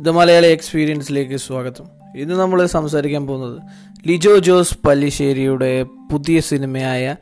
The 0.00 0.08
Malayali 0.08 0.46
എക്സ്പീരിയൻസിലേക്ക് 0.46 1.36
സ്വാഗതം. 1.36 1.86
ഇന്ന് 2.16 2.34
നമ്മൾ 2.40 2.58
സംസാരിക്കാൻ 2.66 3.26
പോകുന്നത് 3.26 3.56
ലിജോ 4.08 4.34
ജോസ് 4.38 4.76
പല്ലിശ്ശേരിയുടെ 4.86 5.70
പുതിയ 6.10 6.40
സിനിമയായ 6.40 7.16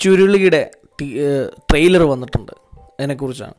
ചുരുളിയുടെ 0.00 0.70
ട്രെയിലർ 1.70 2.02
വന്നിട്ടുണ്ട്. 2.02 2.52
അതിനെക്കുറിച്ചാണ്. 3.00 3.56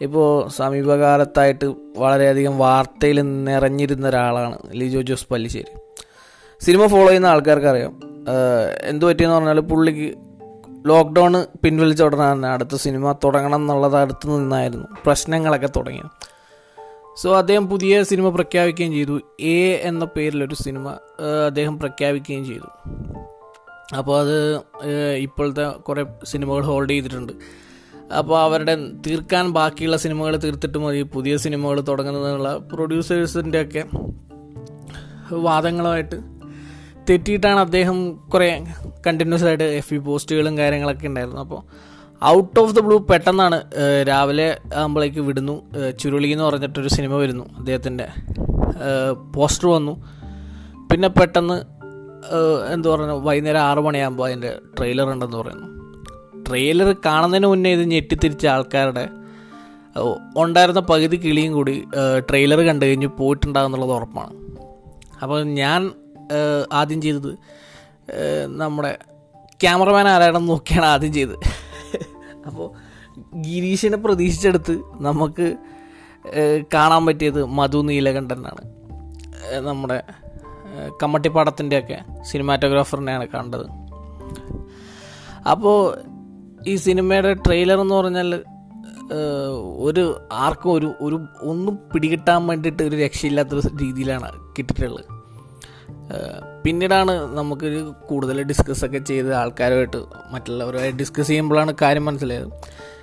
ഇപ്പോൾ 0.00 0.48
സമീപകാലത്തായിട്ട് 0.48 1.66
വളരെയധികം 1.96 2.58
വാർത്തയിൽ 2.58 3.20
നിറഞ്ഞിരുന്ന 3.48 4.08
ഒരാളാണ് 4.08 4.58
ലിജോ 4.74 5.02
ജോസ് 5.02 5.28
പല്ലിശ്ശേരി. 5.32 5.72
സിനിമ 6.64 6.86
ഫോളോ 6.86 7.06
ചെയ്യുന്ന 7.06 7.34
ആൾക്കാർക്ക് 7.34 7.66
അറിയാം 7.66 8.00
എന്തു 8.84 9.04
പറ്റിയെന്ന് 9.06 9.36
പറഞ്ഞാൽ 9.36 9.60
പുള്ളിക്ക് 9.60 10.08
ലോക്ക്ഡൗൺ 10.88 11.36
പിൻവലിച്ച 11.64 12.02
ഉടനെ 12.02 12.32
തന്നെ 12.32 12.48
അടുത്ത 12.48 12.76
സിനിമ 12.86 13.12
തുടങ്ങണം 13.24 13.60
എന്നുള്ളത് 13.60 13.96
അടുത്ത് 13.96 14.26
നിന്നായിരുന്നു. 14.38 14.88
പ്രശ്നങ്ങളൊക്കെ 15.06 15.70
തുടങ്ങിയത് 15.76 16.10
സോ 17.22 17.36
അദ്ദേഹം 17.38 17.68
പുതിയ 17.68 18.02
സിനിമ 18.02 18.28
പ്രഖ്യാപിക്കുകയും 18.28 18.92
ചെയ്തു. 18.92 19.20
എ 19.40 19.80
എന്ന 19.82 20.04
പേരിലൊരു 20.04 20.54
സിനിമ 20.54 20.88
അദ്ദേഹം 21.46 21.78
പ്രഖ്യാപിക്കുകയും 21.78 22.44
ചെയ്തു. 22.44 22.68
അപ്പോൾ 23.96 24.20
അത് 24.20 24.60
ഇപ്പോഴത്തെ 25.16 25.68
കുറേ 25.68 26.04
സിനിമകൾ 26.24 26.62
ഹോൾഡ് 26.62 26.90
ചെയ്തിട്ടുണ്ട്. 26.90 27.32
അപ്പോൾ 28.18 28.40
അവരുടെ 28.40 28.74
തീർക്കാൻ 29.06 29.52
ബാക്കിയുള്ള 29.52 29.96
സിനിമകൾ 29.96 30.36
തീർത്തിട്ട് 30.36 30.78
മതി. 30.78 31.02
പുതിയ 31.02 31.36
സിനിമകൾ 31.36 31.80
തുടങ്ങുന്നതിനുള്ള 31.80 32.56
പ്രൊഡ്യൂസേഴ്സിന്റെ 32.56 33.62
ഒക്കെ 33.62 33.84
വാദങ്ങളുമായിട്ട് 35.32 36.16
തെറ്റിയിട്ടാണ് 37.10 37.60
അദ്ദേഹം 37.60 38.16
കുറേ 38.34 38.64
കണ്ടിന്യൂസ് 39.06 39.44
ആയിട്ട് 39.44 39.64
എഫ് 39.64 39.94
ഇ 39.94 39.98
പോസ്റ്റുകളും 39.98 40.58
കാര്യങ്ങളൊക്കെ 40.58 41.06
ഉണ്ടായിരുന്നു 41.06 41.40
അപ്പോൾ 41.40 41.62
ഔട്ട് 42.24 42.60
ഓഫ് 42.60 42.74
ദ 42.74 42.80
ബ്ലൂ 42.80 42.98
പെട്ടെന്നാണ് 42.98 43.56
രാവിലെ 44.08 44.58
ആകുമ്പോഴേക്ക് 44.74 45.20
വിടുന്നു. 45.20 45.54
ചുരുളി 45.98 46.28
എന്ന് 46.28 46.44
പറഞ്ഞിട്ടൊരു 46.44 46.88
സിനിമ 46.88 47.14
വരുന്നു. 47.14 47.44
അദ്ദേഹത്തിന്റെ 47.58 48.06
പോസ്റ്റർ 49.34 49.68
വന്നു. 49.68 49.94
പിന്നെ 50.90 51.08
പെട്ടെന്ന് 51.08 51.56
എന്തു 52.72 52.88
പറഞ്ഞു 52.88 53.12
വൈകുന്നേരം 53.12 53.60
ആറ് 53.60 53.78
മണിയാകുമ്പോൾ 53.78 54.26
അതിന്റെ 54.26 54.50
ട്രെയിലർ 54.78 55.12
ഉണ്ടെന്ന് 55.12 55.36
പറയുന്നു. 55.36 55.68
ട്രെയിലർ 56.48 56.96
കാണുന്നതിന് 57.06 57.46
മുന്നേ 57.46 57.70
ഇത് 57.72 57.84
ഞെട്ടിത്തിരിച്ച 57.90 58.46
ആൾക്കാരുടെ 58.46 59.08
ഉണ്ടായിരുന്ന 60.36 60.80
പകുതി 60.80 61.16
കിളിയും 61.16 61.52
കൂടി 61.52 61.84
ട്രെയിലർ 62.30 62.60
കണ്ടു 62.60 62.86
കഴിഞ്ഞ് 62.86 63.06
പോയിട്ടുണ്ടാകുന്നുള്ളത് 63.06 63.90
ഉറപ്പാണ്. 63.90 64.34
അപ്പോൾ 65.22 65.44
ഞാൻ 65.44 65.90
ആദ്യം 66.72 67.02
ചെയ്തത് 67.02 67.32
നമ്മുടെ 68.46 68.98
ക്യാമറമാൻ 69.62 70.08
ആരാണെന്ന് 70.08 70.48
നോക്കിയാണ് 70.48 70.86
ആദ്യം 70.86 71.12
ചെയ്തത്. 71.12 71.57
അപ്പോൾ 72.48 72.68
ഗിരീഷിനെ 73.34 73.96
പ്രതീക്ഷിച്ചെടുത്ത് 73.96 74.74
നമുക്ക് 75.00 75.56
കാണാൻ 76.74 77.06
പറ്റിയത് 77.06 77.44
മധു 77.44 77.78
നീലകണ്ഠനാണ്. 77.78 78.62
നമ്മുടെ 79.66 80.02
കമ്മട്ടിപ്പാടത്തിന്റെയൊക്കെ 81.02 81.98
സിനിമാറ്റോഗ്രാഫറിനെയാണ് 82.22 83.26
കണ്ടത്. 83.28 83.66
അപ്പോൾ 85.50 85.78
ഈ 86.66 86.76
സിനിമയുടെ 86.76 87.32
ട്രെയിലർ 87.32 87.80
എന്ന് 87.80 87.94
പറഞ്ഞാൽ 87.94 88.44
ഒരു 89.88 90.04
ആർക്കും 90.32 90.72
ഒരു 90.72 90.94
ഒരു 91.00 91.18
ഒന്നും 91.42 91.78
പിടികിട്ടാൻ 91.92 92.46
വേണ്ടിയിട്ട് 92.46 92.82
ഒരു 92.82 92.96
രക്ഷയില്ലാത്തൊരു 92.96 93.62
രീതിയിലാണ് 93.82 94.30
കിട്ടിയിട്ടുള്ളത്. 94.58 95.17
പിന്നീടാണ് 96.64 97.36
നമുക്ക് 97.36 97.92
കൂടുതൽ 98.08 98.42
ഡിസ്കസ് 98.42 98.84
ഒക്കെ 98.84 98.98
ചെയ്ത് 98.98 99.34
ആൾക്കാരുമായിട്ട് 99.34 99.96
മറ്റുള്ളവരുമായി 100.30 100.90
ഡിസ്കസ് 100.90 101.28
ചെയ്യുമ്പോഴാണ് 101.28 101.74
കാര്യം 101.82 102.04
മനസ്സിലായത്. 102.04 102.48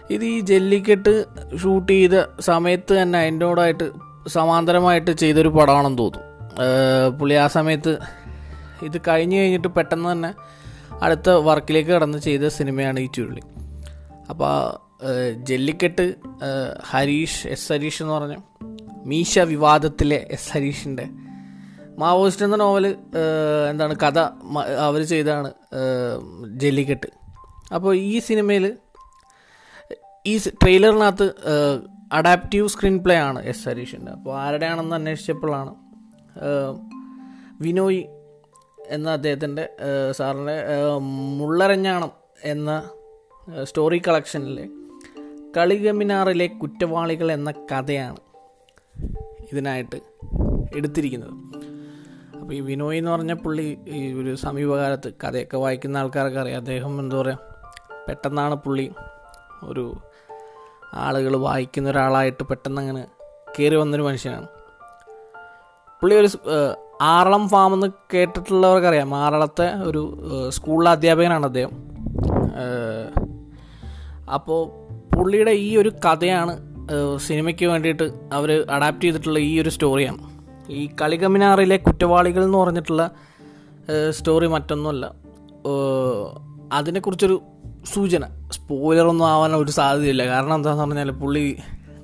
ഇത് 0.10 0.26
ഈ 0.26 0.40
ജല്ലിക്കെട്ട് 0.40 1.26
ഷൂട്ട് 1.58 1.92
ചെയ്ത 1.92 2.24
സമയത്ത് 2.40 2.94
തന്നെ 2.94 3.20
അതിന്റോടായിട്ട് 3.20 3.92
സമാന്തരമായിട്ട് 4.28 5.12
ചെയ്തൊരു 5.12 5.48
പടമാണെന്ന് 5.48 5.98
തോന്നും. 5.98 6.22
പുള്ളി 7.20 7.36
ആ 7.36 7.48
സമയത്ത് 7.48 7.98
ഇത് 8.84 9.02
കഴിഞ്ഞ് 9.08 9.38
കഴിഞ്ഞിട്ട് 9.40 9.68
പെട്ടെന്ന് 9.68 10.12
തന്നെ 10.12 10.34
അടുത്ത 11.02 11.30
വർക്കിലേക്ക് 11.30 11.90
കടന്ന് 11.90 12.18
ചെയ്ത 12.18 12.48
സിനിമയാണ് 12.48 13.00
ഈ 13.00 13.08
ചുരുളി. 13.16 13.42
അപ്പോൾ 14.30 14.86
ജല്ലിക്കെട്ട് 15.44 16.16
ഹരീഷ് 16.90 17.48
എസ് 17.48 17.74
ഹരീഷ് 17.74 18.04
എന്ന് 18.04 18.14
പറഞ്ഞ 18.14 18.36
മീശ 19.06 19.40
വിവാദത്തിലെ 19.40 20.28
എസ് 20.32 20.54
ഹരീഷിന്റെ 20.54 21.10
മാവോയിസ്റ്റ് 21.98 22.46
എന്ന 22.46 22.56
നോവൽ 22.56 22.96
എന്താണ് 23.70 23.96
കഥ 23.96 24.20
അവർ 24.88 25.04
ചെയ്താണ് 25.04 25.54
ജെല്ലിക്കെട്ട്. 26.54 27.08
അപ്പോൾ 27.76 27.96
ഈ 27.96 28.20
സിനിമയിൽ 28.20 28.78
ഈ 30.26 30.38
ട്രെയിലറിനകത്ത് 30.38 31.32
അഡാപ്റ്റീവ് 32.14 32.68
സ്ക്രീൻ 32.68 33.04
പ്ലേ 33.04 33.16
ആണ് 33.16 33.44
എസ് 33.44 33.70
ഹരീഷിന്റെ 33.70 34.12
അപ്പോൾ 34.12 34.40
ആരുടെയാണെന്ന് 34.40 34.96
അന്വേഷിച്ചപ്പോഴാണ് 34.96 35.76
വിനോയ് 37.62 38.04
എന്ന 38.90 39.10
അദ്ദേഹത്തിന്റെ 39.10 39.70
സാറിന്റെ 40.12 40.58
മുള്ളരഞ്ഞാണം 41.38 42.12
എന്ന 42.44 42.90
സ്റ്റോറി 43.64 44.02
കളക്ഷനിലെ 44.08 44.66
കളിഗമിനാറിലെ 45.58 46.48
കുറ്റവാളികൾ 46.48 47.32
എന്ന 47.32 47.52
കഥയാണ് 47.52 48.18
ഇതിനായിട്ട് 49.52 49.96
എടുത്തിരിക്കുന്നത്. 50.76 51.34
അപ്പോൾ 52.46 52.56
ഈ 52.56 52.60
വിനോയ് 52.60 52.98
എന്ന് 52.98 53.12
പറഞ്ഞ 53.12 53.34
പുള്ളി 53.34 53.78
ഈ 53.88 54.14
ഒരു 54.14 54.36
സമീപകാലത്ത് 54.36 55.14
കഥയൊക്കെ 55.14 55.58
വായിക്കുന്ന 55.58 55.98
ആൾക്കാർക്ക് 55.98 56.38
അറിയാം. 56.38 56.58
അദ്ദേഹം 56.58 57.00
എന്താ 57.00 57.22
പറയുക 57.22 57.40
പെട്ടെന്നാണ് 58.08 58.56
പുള്ളി 58.56 58.92
ഒരു 59.64 59.94
ആളുകൾ 60.94 61.38
വായിക്കുന്ന 61.38 61.90
ഒരാളായിട്ട് 61.90 62.44
പെട്ടെന്ന് 62.44 62.82
അങ്ങനെ 62.82 63.08
കയറി 63.60 63.76
വന്നൊരു 63.76 64.04
മനുഷ്യനാണ്. 64.04 64.48
പുള്ളി 66.02 66.16
ഒരു 66.16 66.30
ആറളം 67.02 67.50
ഫാം 67.50 67.74
എന്ന് 67.74 67.88
കേട്ടിട്ടുള്ളവർക്കറിയാം. 68.14 69.16
ആറളത്തെ 69.16 69.74
ഒരു 69.84 70.20
സ്കൂളിലെ 70.50 70.92
അധ്യാപകനാണ് 70.92 71.46
അദ്ദേഹം. 71.46 71.74
അപ്പോൾ 74.34 74.62
പുള്ളിയുടെ 75.16 75.52
ഈ 75.52 75.78
ഒരു 75.78 75.90
കഥയാണ് 75.90 76.58
സിനിമയ്ക്ക് 77.18 77.66
വേണ്ടിയിട്ട് 77.66 78.04
അവർ 78.34 78.66
അഡാപ്റ്റ് 78.72 79.04
ചെയ്തിട്ടുള്ള 79.04 79.40
ഈ 79.40 79.62
ഒരു 79.62 79.70
സ്റ്റോറിയാണ് 79.70 80.35
ഈ 80.70 80.90
കളികമിനാറിലെ 81.02 81.78
കുറ്റവാളികൾ 81.78 82.44
എന്ന് 82.44 82.58
പറഞ്ഞിട്ടുള്ള 82.58 83.12
സ്റ്റോറി 84.10 84.48
മറ്റൊന്നുമല്ല. 84.48 85.12
അതിനെക്കുറിച്ചൊരു 86.74 87.42
സൂചന 87.94 88.26
സ്പോയിലറൊന്നും 88.52 89.28
ആവാൻ 89.28 89.56
ഒരു 89.56 89.72
സാധ്യതയില്ല. 89.72 90.26
കാരണം 90.28 90.56
എന്താണെന്ന് 90.56 90.84
പറഞ്ഞാൽ 90.84 91.12
പുള്ളി 91.12 91.58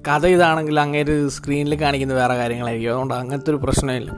കഥ 0.08 0.26
ഇതാണെങ്കിൽ 0.26 0.80
അങ്ങേര് 0.80 1.28
സ്ക്രീനിൽ 1.28 1.82
കാണിക്കുന്ന 1.82 2.14
വേറെ 2.14 2.36
കാര്യങ്ങളായിരിക്കും. 2.36 2.92
അതുകൊണ്ട് 2.92 3.14
അങ്ങനത്തെ 3.14 3.50
ഒരു 3.50 3.58
പ്രശ്നമില്ല 3.58 4.12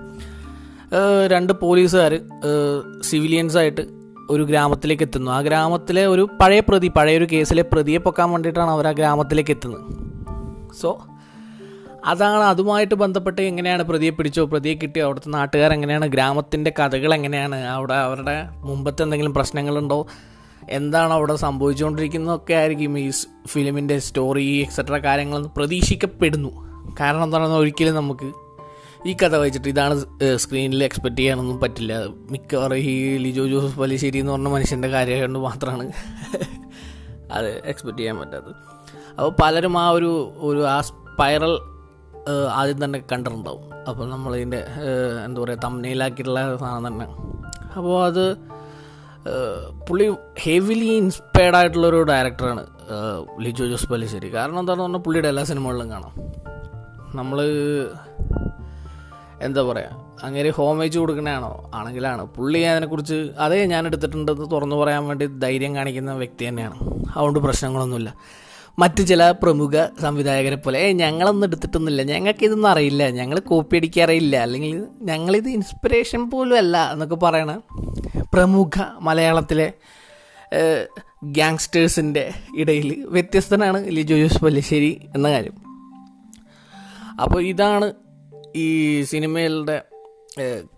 രണ്ട് 1.28 1.54
പോലീസുകാർ 1.54 2.20
സിവിലിയൻസായിട്ട് 3.02 3.82
ഒരു 4.30 4.44
ഗ്രാമത്തിലേക്ക് 4.44 5.04
എത്തുന്നു 5.04 5.32
ആ 5.32 5.42
ഗ്രാമത്തിലെ 5.42 6.08
ഒരു 6.08 6.28
പഴയ 6.42 6.60
പ്രതി 6.60 6.88
പഴയൊരു 6.88 7.28
കേസിലെ 7.32 7.62
പ്രതിയെ 7.62 7.98
പൊക്കാൻ 7.98 8.32
വേണ്ടിയിട്ടാണ് 8.32 8.72
അവർ 8.72 8.88
ആ 8.88 8.92
ഗ്രാമത്തിലേക്ക് 8.92 9.52
എത്തുന്നത് 9.52 9.86
സോ 10.82 11.02
അതാണ് 12.06 12.44
അതുമായിട്ട് 12.44 12.96
ബന്ധപ്പെട്ട് 12.96 13.42
എങ്ങനെയാണ് 13.42 13.84
പ്രതിയെ 13.84 14.10
പിടിച്ചോ 14.10 14.46
പ്രതിയെ 14.46 14.74
കിട്ടിയോ? 14.74 15.06
അവിടുത്തെ 15.06 15.30
നാട്ടുകാർ 15.30 15.74
എങ്ങനെയാണ്? 15.74 16.08
ഗ്രാമത്തിന്റെ 16.08 16.74
കഥകൾ 16.80 17.14
എങ്ങനെയാണ്? 17.14 17.56
അവിടെ 17.56 17.94
അവരുടെ 17.94 18.50
മുമ്പത്തെ 18.52 19.04
എന്തെങ്കിലും 19.04 19.34
പ്രശ്നങ്ങളുണ്ടോ? 19.34 20.08
എന്താണ് 20.70 21.14
അവിടെ 21.14 21.36
സംഭവിച്ചുകൊണ്ടിരിക്കുന്നതൊക്കെ 21.36 22.54
ആയിരിക്കും 22.54 23.00
ഈ 23.00 23.12
ഫിലിമിന്റെ 23.48 24.00
സ്റ്റോറി 24.00 24.44
എക്സെട്ര 24.44 24.98
കാര്യങ്ങളെന്ന് 24.98 25.50
പ്രതീക്ഷിക്കപ്പെടുന്നു. 25.50 26.52
കാരണം 27.00 27.24
എന്താണെന്ന് 27.24 27.56
ഒരിക്കലും 27.56 27.96
നമുക്ക് 27.96 28.32
ഈ 29.08 29.14
കഥ 29.14 29.36
വായിച്ചിട്ട് 29.36 29.68
ഇതാണ് 29.68 29.96
സ്ക്രീനിൽ 30.36 30.84
എക്സ്പെക്റ്റ് 30.84 31.20
ചെയ്യാനൊന്നും 31.20 31.60
പറ്റില്ല. 31.60 31.94
മിക്കവാറും 32.32 32.78
ഈ 32.78 33.18
ലിജോ 33.18 33.48
ജോസഫ് 33.48 33.80
പലിശ്ശേരി 33.80 34.18
എന്ന് 34.18 34.32
പറഞ്ഞ 34.32 34.48
മനുഷ്യന്റെ 34.48 34.88
കാര്യമായതുകൊണ്ട് 34.88 35.40
മാത്രമാണ് 35.40 35.92
അത് 37.34 37.50
എക്സ്പെക്റ്റ് 37.66 38.00
ചെയ്യാൻ 38.00 38.18
പറ്റാത്തത്. 38.20 38.56
അപ്പോൾ 39.10 39.34
പലരും 39.44 39.78
ആ 39.78 39.90
ഒരു 39.90 40.34
ഒരു 40.38 40.68
ആ 40.68 40.82
സ്പൈറൽ 40.82 41.73
ആദ്യം 42.60 42.80
തന്നെ 42.84 43.00
കണ്ടിട്ടുണ്ടാവും. 43.12 43.64
അപ്പോൾ 43.90 44.06
നമ്മളതിന്റെ 44.10 44.60
എന്താ 45.26 45.40
പറയുക 45.42 45.60
തമ്മനയിലാക്കിയിട്ടുള്ള 45.64 46.42
സാധനം 46.64 46.86
തന്നെ. 46.88 47.08
അപ്പോൾ 47.78 47.96
അത് 48.06 48.26
പുള്ളി 49.88 50.06
ഹെവിലി 50.44 50.90
ഇൻസ്പയർഡ് 51.02 51.58
ആയിട്ടുള്ളൊരു 51.58 52.00
ഡയറക്ടറാണ് 52.10 52.64
ലിജോ 53.46 53.66
ജോസ് 53.72 53.88
പല്ലിശ്ശേരി. 53.92 54.30
കാരണം 54.36 54.60
എന്താണെന്ന് 54.60 54.86
പറഞ്ഞാൽ 54.86 55.04
പുള്ളിയുടെ 55.06 55.30
എല്ലാ 55.34 55.44
സിനിമകളിലും 55.52 55.90
കാണാം. 55.92 56.14
നമ്മൾ 57.20 57.40
എന്താ 59.48 59.62
പറയുക 59.70 60.02
അങ്ങനെ 60.26 60.50
ഹോമേജ് 60.58 60.98
കൊടുക്കണതാണോ 61.00 61.52
ആണെങ്കിലാണ്. 61.74 62.24
പുള്ളി 62.36 62.60
അതിനെക്കുറിച്ച് 62.72 63.18
അതേ 63.46 63.66
ഞാൻ 63.74 63.84
എടുത്തിട്ടുണ്ടെന്ന് 63.90 64.48
തുറന്നു 64.52 64.76
പറയാൻ 64.82 65.04
വേണ്ടി 65.08 65.26
ധൈര്യം 65.26 65.76
കാണിക്കുന്ന 65.76 66.14
വ്യക്തി 66.22 66.44
തന്നെയാണ്. 66.50 66.78
അതുകൊണ്ട് 67.16 67.40
പ്രശ്നങ്ങളൊന്നുമില്ല. 67.40 68.12
മറ്റ് 68.80 69.02
ചില 69.08 69.32
പ്രമുഖ 69.32 69.86
സംവിധായകരെ 70.02 70.56
പോലെ 70.56 70.92
ഞങ്ങളൊന്നും 70.92 71.48
എടുത്തിട്ടൊന്നുമില്ല. 71.48 72.04
ഞങ്ങൾക്ക് 72.04 72.44
ഇതൊന്നും 72.46 72.70
അറിയില്ല. 72.70 73.10
ഞങ്ങൾ 73.10 73.40
കോപ്പി 73.40 73.78
അടിക്കാറിയില്ല 73.78 74.36
അല്ലെങ്കിൽ 74.36 74.88
ഞങ്ങളിത് 75.02 75.50
ഇൻസ്പിറേഷൻ 75.50 76.30
പോലും 76.30 76.58
അല്ല 76.58 76.92
എന്നൊക്കെ 76.94 77.16
പറയണ 77.16 77.62
പ്രമുഖ 78.34 78.78
മലയാളത്തിലെ 79.00 79.74
ഗ്യാങ്സ്റ്റേഴ്സിന്റെ 81.24 82.34
ഇടയിൽ 82.58 83.06
വ്യത്യസ്തനാണ് 83.08 83.80
ലിജോ 83.90 84.18
ജോസ് 84.18 84.42
പല്ലിശ്ശേരി 84.46 84.92
എന്ന 85.16 85.28
കാര്യം. 85.32 85.56
അപ്പോൾ 87.22 87.42
ഇതാണ് 87.44 87.94
ഈ 88.56 88.68
സിനിമയിലെ 89.04 89.82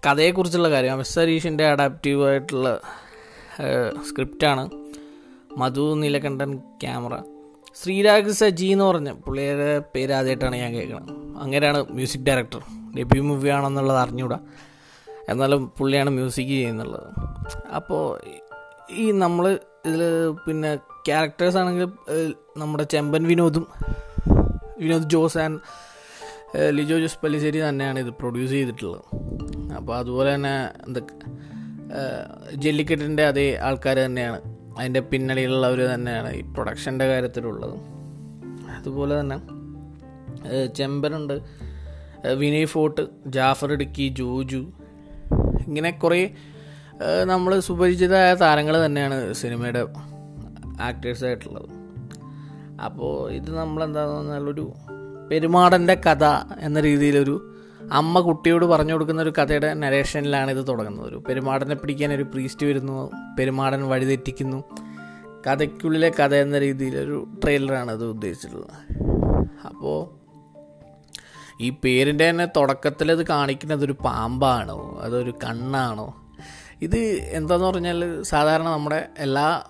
കഥയെക്കുറിച്ചുള്ള 0.06 0.70
കാര്യം. 0.72 1.00
എസ് 1.00 1.20
ഹരീഷിന്റെ 1.20 1.66
അഡാപ്റ്റീവായിട്ടുള്ള 1.68 2.80
സ്ക്രിപ്റ്റാണ് 4.10 4.64
മധു 5.58 5.96
നീലകണ്ഠൻ 5.96 6.58
ക്യാമറ 6.84 7.35
ശ്രീരാഗ് 7.82 8.34
സജി 8.40 8.68
എന്ന് 8.74 8.86
പറഞ്ഞ 8.86 9.10
പുള്ളിയുടെ 9.26 9.70
പേര് 9.94 10.14
ആദ്യമായിട്ടാണ് 10.18 10.56
ഞാൻ 10.64 10.72
കേൾക്കുന്നത് 10.76 11.12
അങ്ങനെയാണ് 11.44 11.80
മ്യൂസിക് 11.98 12.26
ഡയറക്ടർ 12.28 12.62
ഡെബ്യൂ 12.98 13.24
മൂവി 13.24 13.50
ആണെന്നുള്ളത് 13.58 14.00
അറിഞ്ഞൂടാ 14.04 14.40
എന്നാലും 15.32 15.62
പുള്ളിയാണ് 15.78 16.10
മ്യൂസിക് 16.10 16.48
ചെയ്യുന്നുള്ളത്. 16.48 17.10
അപ്പോൾ 17.78 18.04
ഈ 19.02 19.06
നമ്മൾ 19.24 19.46
ഇതിൽ 19.88 20.02
പിന്നെ 20.46 20.72
ക്യാരക്ടേഴ്സ് 21.08 21.58
ആണെങ്കിൽ 21.58 21.90
നമ്മുടെ 22.58 22.84
ചെമ്പൻ 22.94 23.24
വിനോദും 23.32 23.66
വിനോദ് 24.84 25.10
ജോസ് 25.14 25.38
ആൻഡ് 25.38 25.60
ലിജോ 26.78 26.98
ജോസ് 27.00 27.20
പല്ലിശ്ശേരി 27.24 27.60
തന്നെയാണ് 27.70 28.00
ഇത് 28.00 28.12
പ്രൊഡ്യൂസ് 28.22 28.52
ചെയ്തിട്ടുള്ളത്. 28.52 29.06
അപ്പോൾ 29.78 29.94
അതുപോലെ 29.98 30.30
തന്നെ 30.36 30.56
എന്താ 30.88 31.02
ജെല്ലിക്കെട്ടിന്റെ 32.64 33.26
അതേ 33.32 33.48
ആൾക്കാർ 33.68 33.98
തന്നെയാണ് 34.06 34.40
അതിന്റെ 34.78 35.00
പിന്നണിയിലുള്ളവർ 35.00 35.80
തന്നെയാണ് 35.80 36.34
ഈ 36.34 36.42
പ്രൊഡക്ഷന്റെ 36.42 37.08
കാര്യത്തിലുള്ളത്. 37.08 37.76
അതുപോലെ 38.78 39.20
തന്നെ 39.20 39.38
ചെമ്പനുണ്ട് 40.76 41.42
വിനയ് 42.34 42.66
ഫോർട്ട് 42.66 43.08
ജാഫർ 43.28 43.72
ഇടുക്കി 43.72 44.08
ജോജു 44.08 44.72
ഇങ്ങനെ 45.68 45.92
കുറേ 45.92 46.32
നമ്മൾ 47.24 47.60
സുപരിചിതമായ 47.60 48.34
താരങ്ങൾ 48.34 48.86
തന്നെയാണ് 48.86 49.34
സിനിമയുടെ 49.34 49.88
ആക്ടേഴ്സായിട്ടുള്ളത്. 50.82 51.70
അപ്പോൾ 52.86 53.32
ഇത് 53.32 53.58
നമ്മളെന്താണെന്ന് 53.58 54.18
പറഞ്ഞാൽ 54.18 54.50
ഒരു 54.50 54.74
പെരുമാടന്റെ 55.32 55.96
കഥ 55.96 56.24
എന്ന 56.60 56.80
രീതിയിലൊരു 56.80 57.55
അമ്മ 57.92 58.20
കുട്ടിയോട് 58.20 58.66
പറഞ്ഞു 58.66 58.94
കൊടുക്കുന്ന 58.94 59.22
ഒരു 59.22 59.34
കഥയുടെ 59.38 59.74
നരേഷനിലാണ് 59.74 60.52
ഇത് 60.52 60.68
തുടങ്ങുന്നത്. 60.68 61.08
ഒരു 61.08 61.24
പെരുമാടനെ 61.28 61.76
പിടിക്കാൻ 61.76 62.14
ഒരു 62.14 62.24
പ്രീസ്റ്റ് 62.24 62.66
വരുന്നു. 62.66 63.12
പെരുമാടൻ 63.40 63.90
വഴിതെറ്റിക്കുന്നു. 63.90 64.64
കഥയ്ക്കുള്ളിലെ 65.48 66.10
കഥ 66.10 66.36
എന്ന 66.36 66.60
രീതിയിൽ 66.60 66.98
ഒരു 66.98 67.28
ട്രെയിലറാണ് 67.44 67.92
ഇത് 67.92 68.06
ഉദ്ദേശിച്ചിട്ടുള്ളത്. 68.06 69.04
അപ്പോൾ 69.68 70.26
ഈ 71.62 71.70
പേരിന്റെ 71.70 72.30
തന്നെ 72.30 72.46
തുടക്കത്തിൽ 72.46 73.12
ഇത് 73.12 73.28
കാണിക്കുന്നത് 73.28 73.86
ഒരു 73.86 73.92
പാമ്പാണോ? 73.92 75.00
അതൊരു 75.02 75.32
കണ്ണാണോ? 75.32 76.16
ഇത് 76.82 76.98
എന്താന്ന് 77.32 77.66
പറഞ്ഞാൽ 77.66 78.24
സാധാരണ 78.24 78.66
നമ്മുടെ 78.66 79.08
എല്ലാ 79.18 79.64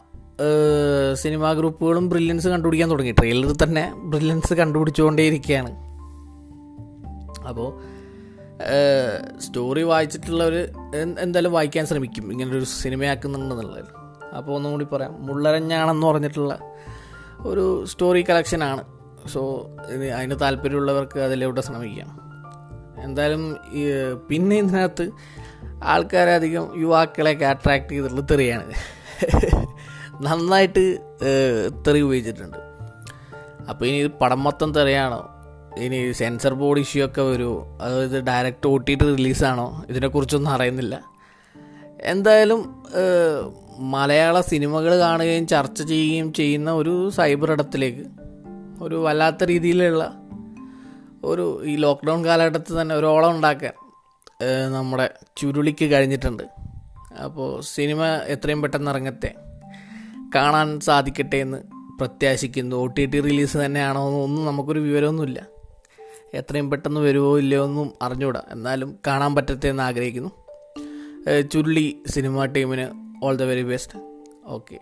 സിനിമാ 1.13 1.53
ഗ്രൂപ്പുകളും 1.53 2.09
ബ്രില്യൻസ് 2.09 2.47
കണ്ടുപിടിക്കാൻ 2.47 2.91
തുടങ്ങി. 2.91 3.11
ട്രെയിലറിൽ 3.11 3.63
തന്നെ 3.63 3.93
ബ്രില്യൻസ് 3.95 4.53
കണ്ടുപിടിച്ചുകൊണ്ടേയിരിക്കുകയാണ്. 4.53 5.71
അപ്പോൾ 7.47 7.94
സ്റ്റോറി 9.39 9.83
വായിച്ചിട്ടുള്ളവർ 9.83 10.69
എന്തായാലും 11.19 11.53
വായിക്കാൻ 11.53 11.85
ശ്രമിക്കും. 11.85 12.31
ഇങ്ങനൊരു 12.31 12.65
സിനിമയാക്കുന്നുണ്ടെന്നുള്ളത്. 12.65 13.85
അപ്പോൾ 14.37 14.51
ഒന്നും 14.55 14.71
കൂടി 14.71 14.85
പറയാം. 14.85 15.25
മുള്ളരഞ്ഞാണെന്ന് 15.25 16.07
പറഞ്ഞിട്ടുള്ള 16.07 16.59
ഒരു 17.39 17.85
സ്റ്റോറി 17.85 18.25
കളക്ഷനാണ് 18.29 18.83
സോ 19.27 19.69
അതിന് 20.17 20.39
താല്പര്യമുള്ളവർക്ക് 20.39 21.19
അതിലൂടെ 21.19 21.61
ശ്രമിക്കാം. 21.61 22.25
എന്തായാലും 23.03 23.57
പിന്നെ 24.29 24.57
ഇതിനകത്ത് 24.57 25.09
ആൾക്കാരെ 25.83 26.31
അധികം 26.31 26.81
യുവാക്കളെയൊക്കെ 26.81 27.45
അട്രാക്ട് 27.45 27.89
ചെയ്തിട്ടുള്ള 27.89 28.21
തെറിയാണ്. 28.31 28.73
നന്നായിട്ട് 30.21 30.97
തെറി 31.87 31.99
ഉപയോഗിച്ചിട്ടുണ്ട്. 31.99 32.57
അപ്പോൾ 33.69 33.85
ഇനി 33.85 33.97
ഇത് 33.97 34.11
പടം 34.11 34.43
മൊത്തം 34.43 34.73
തെറിയാണോ? 34.73 35.34
ഇനി 35.83 36.11
സെൻസർ 36.11 36.53
ബോർഡ് 36.53 36.79
ഇഷ്യൂ 36.79 37.05
ഒക്കെ 37.05 37.21
വരുമോ 37.21 37.77
അതായത് 37.81 38.23
ഡയറക്റ്റ് 38.23 38.67
ഒ 38.67 38.77
ടി 38.77 38.95
ടി 38.95 39.05
റിലീസാണോ 39.05 39.85
ഇതിനെക്കുറിച്ചൊന്നും 39.89 40.51
അറിയുന്നില്ല. 40.51 41.01
എന്തായാലും 42.03 42.85
മലയാള 43.79 44.41
സിനിമകൾ 44.41 44.99
കാണുകയും 44.99 45.47
ചർച്ച 45.47 45.81
ചെയ്യുകയും 45.81 46.33
ചെയ്യുന്ന 46.33 46.71
ഒരു 46.71 47.09
സൈബർ 47.09 47.51
ഇടത്തിലേക്ക് 47.51 48.05
ഒരു 48.81 48.95
വല്ലാത്ത 48.95 49.43
രീതിയിലുള്ള 49.43 50.13
ഒരു 51.23 51.65
ഈ 51.65 51.75
ലോക്ക്ഡൗൺ 51.75 52.25
കാലഘട്ടത്തിൽ 52.25 52.81
തന്നെ 52.81 52.95
ഒരോളം 52.95 53.31
ഉണ്ടാക്കാൻ 53.35 53.73
നമ്മുടെ 54.73 55.09
ചുരുളിക്ക് 55.37 55.85
കഴിഞ്ഞിട്ടുണ്ട്. 55.85 56.43
അപ്പോൾ 57.23 57.61
സിനിമ 57.61 58.05
എത്രയും 58.05 58.61
പെട്ടെന്ന് 58.61 58.91
ഇറങ്ങത്തെ 58.91 59.35
കാണാൻ 60.35 60.79
സാധിക്കട്ടെ 60.79 61.37
എന്ന് 61.37 61.57
പ്രത്യാശിക്കുന്നു. 61.99 62.75
ഒ 62.75 62.85
ടി 62.85 63.05
ടി 63.05 63.19
റിലീസ് 63.19 63.57
തന്നെയാണോ 63.57 64.07
എന്നൊന്നും 64.07 64.45
നമുക്കൊരു 64.45 64.79
വിവരമൊന്നുമില്ല. 64.79 65.54
എത്രയും 66.35 66.69
പെട്ടെന്ന് 66.69 67.01
വരുമോ 67.01 67.37
ഇല്ലയോ 67.37 67.63
ഒന്നും 67.63 67.93
അറിഞ്ഞുകൂടാ. 68.01 68.41
എന്നാലും 68.49 68.99
കാണാൻ 69.07 69.35
പറ്റത്തേന്ന് 69.35 69.69
എന്ന് 69.69 69.83
ആഗ്രഹിക്കുന്നു. 69.83 70.31
ചുരുളി 71.53 72.03
സിനിമ 72.07 72.45
ടീമിന് 72.45 72.85
all 73.25 73.35
the 73.37 73.43
very 73.43 73.63
best 73.63 73.99
okay 74.45 74.79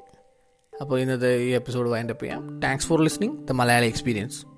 അപ്പോൾ 0.82 1.00
ഇന്നത്തെ 1.00 1.38
ഈ 1.38 1.50
എപ്പിസോഡ് 1.50 1.90
വൈൻഡപ്പ് 1.90 2.24
ചെയ്യാം. 2.24 2.60
Thanks 2.60 2.88
for 2.88 3.02
listening 3.04 3.48
the 3.48 3.52
Malayali 3.52 3.86
experience 3.86 4.53